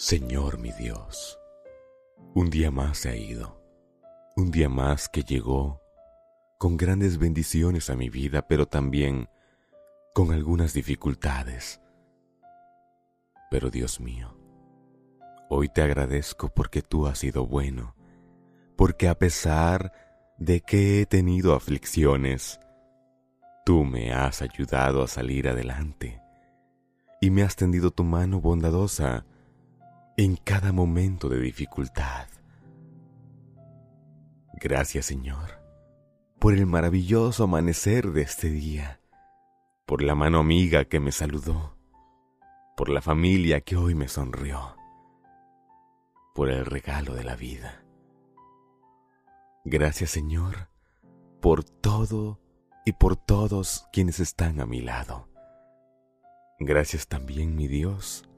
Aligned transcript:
Señor 0.00 0.58
mi 0.58 0.72
Dios, 0.72 1.38
un 2.34 2.48
día 2.48 2.70
más 2.70 2.96
se 2.96 3.10
ha 3.10 3.16
ido, 3.16 3.60
un 4.34 4.50
día 4.50 4.70
más 4.70 5.10
que 5.10 5.24
llegó 5.24 5.82
con 6.58 6.78
grandes 6.78 7.18
bendiciones 7.18 7.90
a 7.90 7.96
mi 7.96 8.08
vida, 8.08 8.48
pero 8.48 8.64
también 8.64 9.28
con 10.14 10.32
algunas 10.32 10.72
dificultades. 10.72 11.82
Pero 13.50 13.68
Dios 13.68 14.00
mío, 14.00 14.34
hoy 15.50 15.68
te 15.68 15.82
agradezco 15.82 16.48
porque 16.48 16.80
tú 16.80 17.06
has 17.06 17.18
sido 17.18 17.46
bueno, 17.46 17.94
porque 18.76 19.06
a 19.06 19.18
pesar 19.18 19.92
de 20.38 20.62
que 20.62 21.02
he 21.02 21.06
tenido 21.06 21.54
aflicciones, 21.54 22.58
tú 23.66 23.84
me 23.84 24.14
has 24.14 24.40
ayudado 24.40 25.02
a 25.02 25.08
salir 25.08 25.46
adelante 25.46 26.22
y 27.20 27.28
me 27.28 27.42
has 27.42 27.54
tendido 27.54 27.90
tu 27.90 28.02
mano 28.02 28.40
bondadosa 28.40 29.26
en 30.20 30.36
cada 30.36 30.70
momento 30.70 31.30
de 31.30 31.40
dificultad. 31.40 32.28
Gracias 34.52 35.06
Señor 35.06 35.58
por 36.38 36.52
el 36.52 36.66
maravilloso 36.66 37.44
amanecer 37.44 38.12
de 38.12 38.20
este 38.20 38.50
día, 38.50 39.00
por 39.86 40.02
la 40.02 40.14
mano 40.14 40.40
amiga 40.40 40.84
que 40.84 41.00
me 41.00 41.10
saludó, 41.10 41.74
por 42.76 42.90
la 42.90 43.00
familia 43.00 43.62
que 43.62 43.76
hoy 43.76 43.94
me 43.94 44.08
sonrió, 44.08 44.76
por 46.34 46.50
el 46.50 46.66
regalo 46.66 47.14
de 47.14 47.24
la 47.24 47.36
vida. 47.36 47.82
Gracias 49.64 50.10
Señor 50.10 50.68
por 51.40 51.64
todo 51.64 52.38
y 52.84 52.92
por 52.92 53.16
todos 53.16 53.86
quienes 53.90 54.20
están 54.20 54.60
a 54.60 54.66
mi 54.66 54.82
lado. 54.82 55.30
Gracias 56.58 57.08
también 57.08 57.56
mi 57.56 57.68
Dios 57.68 58.29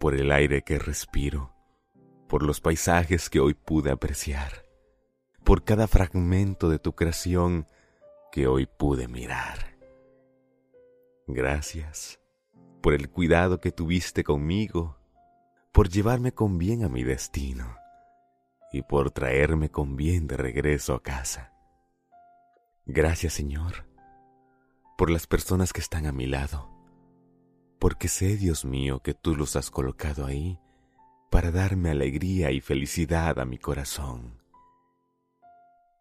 por 0.00 0.14
el 0.14 0.32
aire 0.32 0.62
que 0.62 0.78
respiro, 0.78 1.52
por 2.26 2.42
los 2.42 2.62
paisajes 2.62 3.28
que 3.28 3.38
hoy 3.38 3.52
pude 3.52 3.90
apreciar, 3.90 4.64
por 5.44 5.62
cada 5.62 5.86
fragmento 5.86 6.70
de 6.70 6.78
tu 6.78 6.94
creación 6.94 7.66
que 8.32 8.46
hoy 8.46 8.64
pude 8.64 9.08
mirar. 9.08 9.76
Gracias 11.26 12.18
por 12.80 12.94
el 12.94 13.10
cuidado 13.10 13.60
que 13.60 13.72
tuviste 13.72 14.24
conmigo, 14.24 14.96
por 15.70 15.90
llevarme 15.90 16.32
con 16.32 16.56
bien 16.56 16.82
a 16.82 16.88
mi 16.88 17.04
destino 17.04 17.76
y 18.72 18.80
por 18.80 19.10
traerme 19.10 19.68
con 19.68 19.96
bien 19.96 20.26
de 20.26 20.38
regreso 20.38 20.94
a 20.94 21.02
casa. 21.02 21.52
Gracias 22.86 23.34
Señor 23.34 23.84
por 24.96 25.10
las 25.10 25.26
personas 25.26 25.74
que 25.74 25.82
están 25.82 26.06
a 26.06 26.12
mi 26.12 26.26
lado 26.26 26.79
porque 27.80 28.08
sé, 28.08 28.36
Dios 28.36 28.66
mío, 28.66 29.00
que 29.00 29.14
tú 29.14 29.34
los 29.34 29.56
has 29.56 29.70
colocado 29.70 30.26
ahí 30.26 30.60
para 31.30 31.50
darme 31.50 31.90
alegría 31.90 32.50
y 32.50 32.60
felicidad 32.60 33.40
a 33.40 33.46
mi 33.46 33.56
corazón. 33.56 34.38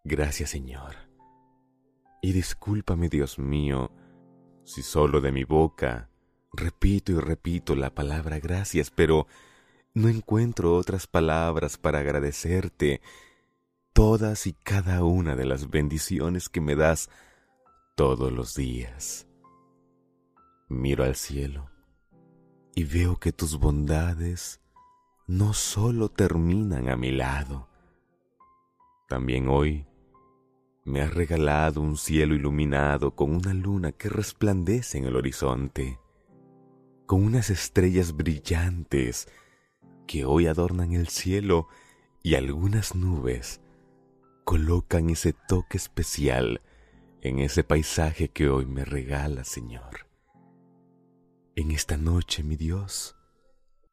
Gracias, 0.03 0.49
Señor. 0.49 0.95
Y 2.21 2.33
discúlpame, 2.33 3.07
Dios 3.07 3.39
mío, 3.39 3.91
si 4.65 4.83
solo 4.83 5.21
de 5.21 5.31
mi 5.31 5.45
boca 5.45 6.09
repito 6.51 7.13
y 7.13 7.19
repito 7.19 7.75
la 7.75 7.95
palabra 7.95 8.39
gracias, 8.39 8.91
pero 8.91 9.27
no 9.93 10.09
encuentro 10.09 10.75
otras 10.75 11.07
palabras 11.07 11.77
para 11.77 11.99
agradecerte 11.99 13.01
todas 13.93 14.47
y 14.47 14.53
cada 14.53 15.05
una 15.05 15.37
de 15.37 15.45
las 15.45 15.69
bendiciones 15.69 16.49
que 16.49 16.59
me 16.59 16.75
das 16.75 17.09
todos 17.95 18.33
los 18.33 18.53
días. 18.53 19.27
Miro 20.67 21.03
al 21.03 21.15
cielo 21.15 21.68
y 22.75 22.83
veo 22.83 23.17
que 23.17 23.31
tus 23.31 23.57
bondades 23.59 24.59
no 25.27 25.53
solo 25.53 26.09
terminan 26.09 26.89
a 26.89 26.95
mi 26.95 27.11
lado, 27.11 27.67
también 29.07 29.47
hoy 29.47 29.85
me 30.85 31.01
has 31.01 31.13
regalado 31.13 31.81
un 31.81 31.97
cielo 31.97 32.35
iluminado 32.35 33.15
con 33.15 33.35
una 33.35 33.53
luna 33.53 33.91
que 33.91 34.09
resplandece 34.09 34.97
en 34.97 35.05
el 35.05 35.15
horizonte, 35.15 35.99
con 37.05 37.23
unas 37.23 37.49
estrellas 37.49 38.15
brillantes 38.15 39.27
que 40.07 40.25
hoy 40.25 40.47
adornan 40.47 40.93
el 40.93 41.07
cielo 41.07 41.67
y 42.23 42.35
algunas 42.35 42.95
nubes 42.95 43.61
colocan 44.43 45.09
ese 45.11 45.33
toque 45.47 45.77
especial 45.77 46.61
en 47.21 47.39
ese 47.39 47.63
paisaje 47.63 48.29
que 48.29 48.49
hoy 48.49 48.65
me 48.65 48.83
regala, 48.83 49.43
Señor. 49.43 50.08
En 51.59 51.71
esta 51.71 51.97
noche, 51.97 52.41
mi 52.41 52.55
Dios, 52.55 53.17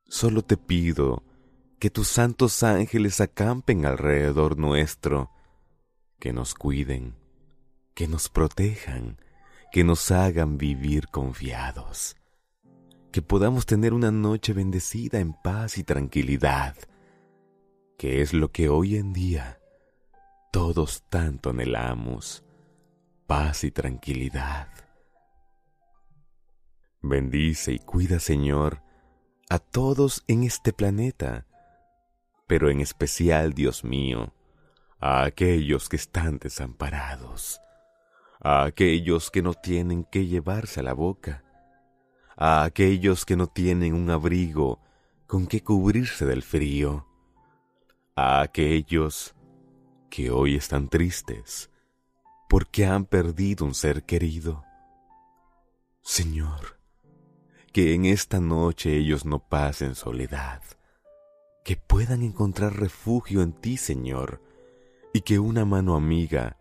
solo 0.06 0.42
te 0.42 0.56
pido 0.56 1.24
que 1.80 1.90
tus 1.90 2.06
santos 2.06 2.62
ángeles 2.62 3.20
acampen 3.20 3.86
alrededor 3.86 4.56
nuestro, 4.56 5.32
que 6.20 6.32
nos 6.32 6.54
cuiden, 6.54 7.16
que 7.92 8.06
nos 8.06 8.28
protejan, 8.28 9.20
que 9.72 9.82
nos 9.82 10.12
hagan 10.12 10.58
vivir 10.58 11.08
confiados, 11.08 12.14
que 13.10 13.20
podamos 13.20 13.66
tener 13.66 13.94
una 13.94 14.12
noche 14.12 14.52
bendecida 14.52 15.18
en 15.18 15.32
paz 15.32 15.76
y 15.76 15.82
tranquilidad, 15.82 16.76
que 17.98 18.22
es 18.22 18.32
lo 18.32 18.52
que 18.52 18.68
hoy 18.68 18.94
en 18.94 19.12
día 19.12 19.58
todos 20.52 21.02
tanto 21.08 21.50
anhelamos, 21.50 22.44
paz 23.26 23.64
y 23.64 23.72
tranquilidad. 23.72 24.85
Bendice 27.08 27.72
y 27.72 27.78
cuida, 27.78 28.20
Señor, 28.20 28.82
a 29.48 29.58
todos 29.58 30.24
en 30.26 30.44
este 30.44 30.72
planeta, 30.72 31.46
pero 32.46 32.70
en 32.70 32.80
especial, 32.80 33.52
Dios 33.52 33.84
mío, 33.84 34.34
a 35.00 35.24
aquellos 35.24 35.88
que 35.88 35.96
están 35.96 36.38
desamparados, 36.38 37.60
a 38.40 38.64
aquellos 38.64 39.30
que 39.30 39.42
no 39.42 39.54
tienen 39.54 40.04
que 40.04 40.26
llevarse 40.26 40.80
a 40.80 40.82
la 40.82 40.92
boca, 40.92 41.44
a 42.36 42.64
aquellos 42.64 43.24
que 43.24 43.36
no 43.36 43.46
tienen 43.46 43.94
un 43.94 44.10
abrigo 44.10 44.80
con 45.26 45.46
que 45.46 45.62
cubrirse 45.62 46.26
del 46.26 46.42
frío, 46.42 47.06
a 48.14 48.40
aquellos 48.40 49.34
que 50.10 50.30
hoy 50.30 50.56
están 50.56 50.88
tristes 50.88 51.70
porque 52.48 52.86
han 52.86 53.04
perdido 53.04 53.64
un 53.64 53.74
ser 53.74 54.04
querido. 54.04 54.64
Señor, 56.02 56.75
que 57.76 57.92
en 57.92 58.06
esta 58.06 58.40
noche 58.40 58.96
ellos 58.96 59.26
no 59.26 59.38
pasen 59.38 59.94
soledad, 59.94 60.62
que 61.62 61.76
puedan 61.76 62.22
encontrar 62.22 62.74
refugio 62.80 63.42
en 63.42 63.52
ti, 63.52 63.76
Señor, 63.76 64.40
y 65.12 65.20
que 65.20 65.38
una 65.38 65.66
mano 65.66 65.94
amiga 65.94 66.56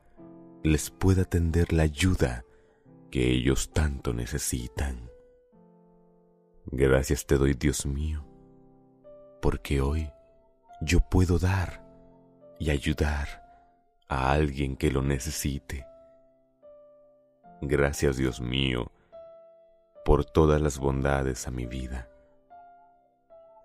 les 0.62 0.90
pueda 0.90 1.24
tender 1.24 1.72
la 1.72 1.84
ayuda 1.84 2.44
que 3.12 3.32
ellos 3.32 3.72
tanto 3.72 4.14
necesitan. 4.14 5.10
Gracias 6.66 7.26
te 7.26 7.38
doy, 7.38 7.54
Dios 7.54 7.86
mío, 7.86 8.28
porque 9.42 9.80
hoy 9.80 10.12
yo 10.82 11.00
puedo 11.00 11.40
dar 11.40 11.82
y 12.60 12.72
ayudar 12.72 13.42
a 14.10 14.34
alguien 14.34 14.76
que 14.76 14.92
lo 14.92 15.02
necesite. 15.02 15.86
Gracias, 17.62 18.18
Dios 18.18 18.42
mío, 18.42 18.92
por 20.06 20.24
todas 20.24 20.62
las 20.62 20.78
bondades 20.78 21.48
a 21.48 21.52
mi 21.52 21.66
vida. 21.66 22.08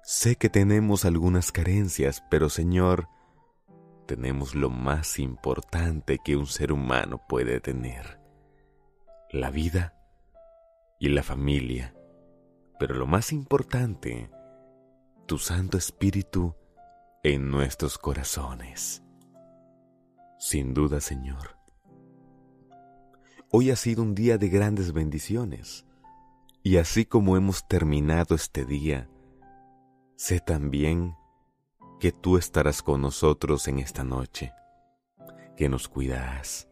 Sé 0.03 0.37
que 0.37 0.49
tenemos 0.49 1.05
algunas 1.05 1.53
carencias, 1.53 2.25
pero 2.31 2.49
Señor, 2.49 3.09
tenemos 4.07 4.55
lo 4.55 4.71
más 4.71 5.19
importante 5.19 6.19
que 6.25 6.37
un 6.37 6.47
ser 6.47 6.73
humano 6.73 7.21
puede 7.29 7.61
tener, 7.61 8.19
la 9.31 9.51
vida 9.51 9.95
y 10.99 11.11
la 11.11 11.23
familia, 11.23 11.95
pero 12.79 12.95
lo 12.95 13.07
más 13.07 13.33
importante, 13.33 14.31
tu 15.27 15.37
Santo 15.37 15.77
Espíritu 15.77 16.57
en 17.23 17.51
nuestros 17.51 17.99
corazones. 17.99 19.03
Sin 20.39 20.73
duda, 20.73 21.01
Señor, 21.01 21.59
hoy 23.51 23.71
ha 23.71 23.77
sido 23.77 24.03
un 24.03 24.15
día 24.15 24.39
de 24.39 24.49
grandes 24.49 24.95
bendiciones 24.95 25.85
y 26.63 26.77
así 26.77 27.07
como 27.07 27.37
hemos 27.37 27.67
terminado 27.67 28.35
este 28.35 28.65
día, 28.65 29.09
sé 30.17 30.41
también 30.41 31.17
que 31.99 32.13
tú 32.13 32.37
estarás 32.37 32.83
con 32.83 33.01
nosotros 33.01 33.67
en 33.69 33.79
esta 33.79 34.05
noche, 34.05 34.53
que 35.57 35.69
nos 35.69 35.89
cuidarás, 35.89 36.69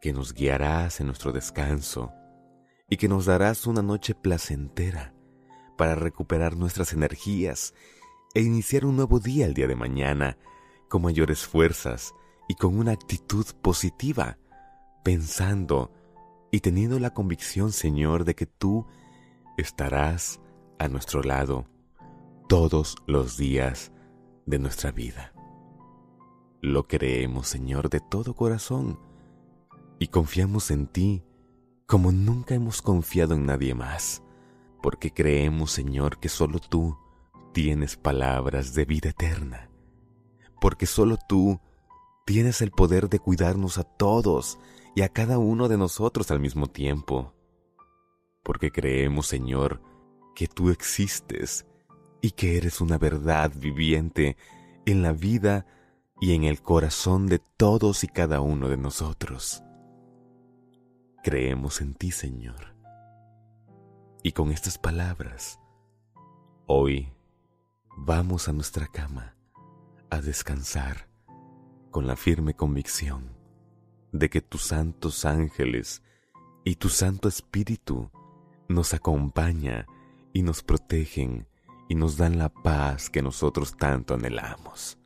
que 0.00 0.12
nos 0.12 0.34
guiarás 0.34 1.00
en 1.00 1.06
nuestro 1.06 1.32
descanso 1.32 2.12
y 2.90 2.96
que 2.98 3.08
nos 3.08 3.24
darás 3.26 3.66
una 3.66 3.82
noche 3.82 4.14
placentera 4.14 5.14
para 5.78 5.94
recuperar 5.94 6.56
nuestras 6.56 6.92
energías 6.92 7.74
e 8.34 8.42
iniciar 8.42 8.84
un 8.84 8.96
nuevo 8.96 9.20
día 9.20 9.46
el 9.46 9.54
día 9.54 9.66
de 9.66 9.76
mañana 9.76 10.36
con 10.88 11.02
mayores 11.02 11.46
fuerzas 11.46 12.14
y 12.48 12.54
con 12.54 12.78
una 12.78 12.92
actitud 12.92 13.46
positiva, 13.62 14.38
pensando 15.02 15.90
y 16.50 16.60
teniendo 16.60 16.98
la 16.98 17.14
convicción, 17.14 17.72
Señor, 17.72 18.24
de 18.24 18.34
que 18.34 18.46
tú 18.46 18.86
estarás 19.56 20.40
a 20.78 20.88
nuestro 20.88 21.22
lado 21.22 21.66
todos 22.48 22.96
los 23.06 23.36
días 23.36 23.92
de 24.46 24.58
nuestra 24.58 24.90
vida. 24.90 25.32
Lo 26.60 26.86
creemos, 26.86 27.48
Señor, 27.48 27.90
de 27.90 28.00
todo 28.00 28.34
corazón 28.34 28.98
y 29.98 30.08
confiamos 30.08 30.70
en 30.70 30.86
ti 30.86 31.24
como 31.86 32.12
nunca 32.12 32.54
hemos 32.54 32.80
confiado 32.82 33.34
en 33.34 33.46
nadie 33.46 33.74
más, 33.74 34.22
porque 34.82 35.12
creemos, 35.12 35.70
Señor, 35.70 36.18
que 36.18 36.28
solo 36.28 36.58
tú 36.58 36.96
tienes 37.52 37.96
palabras 37.96 38.74
de 38.74 38.84
vida 38.84 39.10
eterna, 39.10 39.70
porque 40.60 40.86
solo 40.86 41.18
tú 41.28 41.60
tienes 42.24 42.62
el 42.62 42.70
poder 42.70 43.08
de 43.08 43.18
cuidarnos 43.18 43.78
a 43.78 43.84
todos 43.84 44.58
y 44.94 45.02
a 45.02 45.08
cada 45.10 45.38
uno 45.38 45.68
de 45.68 45.76
nosotros 45.76 46.30
al 46.30 46.40
mismo 46.40 46.66
tiempo, 46.66 47.34
porque 48.44 48.70
creemos, 48.70 49.26
Señor, 49.26 49.82
que 50.34 50.46
tú 50.46 50.70
existes 50.70 51.66
y 52.20 52.32
que 52.32 52.56
eres 52.56 52.80
una 52.80 52.98
verdad 52.98 53.50
viviente 53.56 54.36
en 54.86 55.02
la 55.02 55.12
vida 55.12 55.66
y 56.20 56.34
en 56.34 56.44
el 56.44 56.62
corazón 56.62 57.26
de 57.26 57.38
todos 57.38 58.04
y 58.04 58.08
cada 58.08 58.40
uno 58.40 58.68
de 58.68 58.76
nosotros. 58.76 59.62
Creemos 61.22 61.80
en 61.80 61.94
ti, 61.94 62.10
Señor. 62.10 62.74
Y 64.22 64.32
con 64.32 64.50
estas 64.50 64.78
palabras, 64.78 65.58
hoy 66.66 67.12
vamos 67.96 68.48
a 68.48 68.52
nuestra 68.52 68.86
cama 68.86 69.36
a 70.10 70.20
descansar 70.20 71.08
con 71.90 72.06
la 72.06 72.16
firme 72.16 72.54
convicción 72.54 73.36
de 74.12 74.30
que 74.30 74.40
tus 74.40 74.62
santos 74.64 75.24
ángeles 75.24 76.02
y 76.64 76.76
tu 76.76 76.88
Santo 76.88 77.28
Espíritu 77.28 78.10
nos 78.74 78.92
acompaña 78.92 79.86
y 80.32 80.42
nos 80.42 80.62
protegen 80.62 81.48
y 81.88 81.94
nos 81.94 82.16
dan 82.16 82.38
la 82.38 82.48
paz 82.48 83.08
que 83.08 83.22
nosotros 83.22 83.76
tanto 83.76 84.14
anhelamos. 84.14 84.98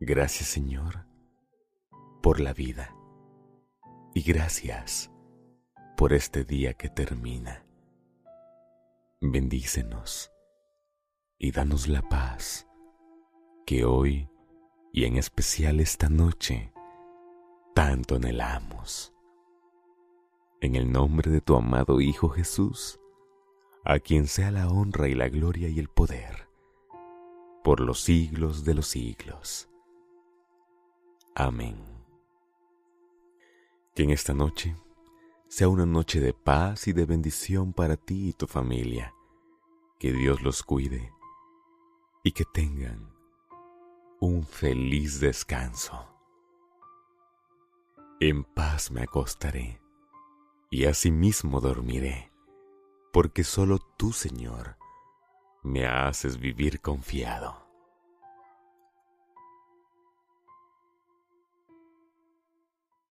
Gracias 0.00 0.48
Señor 0.48 1.06
por 2.22 2.40
la 2.40 2.52
vida 2.52 2.94
y 4.14 4.22
gracias 4.22 5.10
por 5.96 6.12
este 6.12 6.44
día 6.44 6.74
que 6.74 6.88
termina. 6.88 7.64
Bendícenos 9.20 10.32
y 11.38 11.52
danos 11.52 11.88
la 11.88 12.02
paz 12.02 12.66
que 13.66 13.84
hoy 13.84 14.28
y 14.92 15.04
en 15.04 15.16
especial 15.16 15.80
esta 15.80 16.08
noche 16.08 16.72
tanto 17.74 18.16
anhelamos. 18.16 19.13
En 20.64 20.76
el 20.76 20.90
nombre 20.90 21.30
de 21.30 21.42
tu 21.42 21.56
amado 21.56 22.00
Hijo 22.00 22.30
Jesús, 22.30 22.98
a 23.84 23.98
quien 23.98 24.26
sea 24.26 24.50
la 24.50 24.70
honra 24.70 25.08
y 25.08 25.14
la 25.14 25.28
gloria 25.28 25.68
y 25.68 25.78
el 25.78 25.88
poder, 25.88 26.48
por 27.62 27.80
los 27.80 28.00
siglos 28.00 28.64
de 28.64 28.72
los 28.72 28.86
siglos. 28.86 29.68
Amén 31.34 31.76
que 33.94 34.04
en 34.04 34.10
esta 34.10 34.32
noche 34.32 34.74
sea 35.48 35.68
una 35.68 35.84
noche 35.84 36.18
de 36.18 36.32
paz 36.32 36.88
y 36.88 36.94
de 36.94 37.04
bendición 37.04 37.74
para 37.74 37.98
ti 37.98 38.30
y 38.30 38.32
tu 38.32 38.46
familia. 38.46 39.14
Que 39.98 40.12
Dios 40.12 40.40
los 40.40 40.62
cuide 40.62 41.12
y 42.22 42.32
que 42.32 42.46
tengan 42.46 43.14
un 44.18 44.46
feliz 44.46 45.20
descanso. 45.20 46.08
En 48.18 48.44
paz 48.44 48.90
me 48.90 49.02
acostaré 49.02 49.83
y 50.74 50.86
asimismo 50.86 51.60
dormiré, 51.60 52.32
porque 53.12 53.44
solo 53.44 53.78
tú, 53.96 54.12
Señor, 54.12 54.76
me 55.62 55.86
haces 55.86 56.40
vivir 56.40 56.80
confiado. 56.80 57.63